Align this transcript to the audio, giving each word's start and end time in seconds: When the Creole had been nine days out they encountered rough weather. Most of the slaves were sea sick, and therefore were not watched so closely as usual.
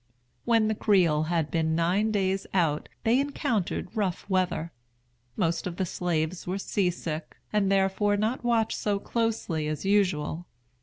When 0.45 0.67
the 0.67 0.73
Creole 0.73 1.25
had 1.25 1.51
been 1.51 1.75
nine 1.75 2.09
days 2.09 2.47
out 2.55 2.89
they 3.03 3.19
encountered 3.19 3.87
rough 3.95 4.27
weather. 4.27 4.71
Most 5.37 5.67
of 5.67 5.75
the 5.77 5.85
slaves 5.85 6.47
were 6.47 6.57
sea 6.57 6.89
sick, 6.89 7.37
and 7.53 7.71
therefore 7.71 8.07
were 8.13 8.17
not 8.17 8.43
watched 8.43 8.79
so 8.79 8.97
closely 8.97 9.67
as 9.67 9.85
usual. 9.85 10.47